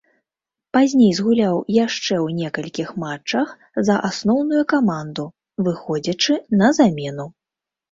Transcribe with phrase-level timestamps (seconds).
[0.77, 1.55] Пазней згуляў
[1.85, 3.53] яшчэ ў некалькіх матчах
[3.91, 5.29] за асноўную каманду,
[5.71, 7.31] выходзячы на замену.